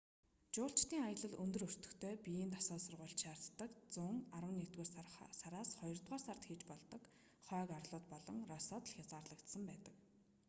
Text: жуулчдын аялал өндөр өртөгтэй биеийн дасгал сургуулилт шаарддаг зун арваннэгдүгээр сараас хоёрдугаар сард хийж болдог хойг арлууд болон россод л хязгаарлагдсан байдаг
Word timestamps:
жуулчдын 0.57 1.03
аялал 1.07 1.33
өндөр 1.43 1.63
өртөгтэй 1.67 2.13
биеийн 2.25 2.51
дасгал 2.55 2.83
сургуулилт 2.85 3.21
шаарддаг 3.23 3.71
зун 3.93 4.15
арваннэгдүгээр 4.37 4.89
сараас 5.41 5.69
хоёрдугаар 5.79 6.23
сард 6.27 6.43
хийж 6.45 6.61
болдог 6.69 7.01
хойг 7.47 7.69
арлууд 7.79 8.05
болон 8.13 8.37
россод 8.53 8.83
л 8.87 8.93
хязгаарлагдсан 8.95 9.63
байдаг 9.69 9.95